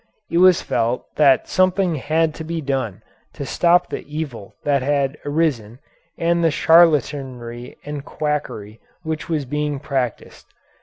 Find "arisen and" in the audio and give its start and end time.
5.27-6.43